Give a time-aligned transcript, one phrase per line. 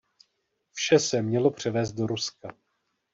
[0.73, 2.53] Vše se mělo převézt do Ruska.